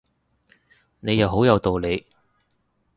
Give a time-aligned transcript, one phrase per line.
[0.99, 2.07] 你又好有道理